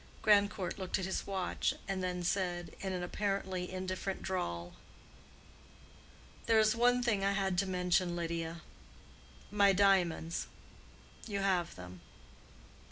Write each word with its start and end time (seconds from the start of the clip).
Grandcourt 0.23 0.79
looked 0.79 0.97
at 0.97 1.05
his 1.05 1.27
watch, 1.27 1.75
and 1.87 2.03
then 2.03 2.23
said, 2.23 2.75
in 2.79 2.91
an 2.91 3.03
apparently 3.03 3.71
indifferent 3.71 4.23
drawl, 4.23 4.73
"There 6.47 6.57
is 6.57 6.75
one 6.75 7.03
thing 7.03 7.23
I 7.23 7.33
had 7.33 7.55
to 7.59 7.67
mention, 7.67 8.15
Lydia. 8.15 8.63
My 9.51 9.73
diamonds—you 9.73 11.37
have 11.37 11.75
them." 11.75 12.01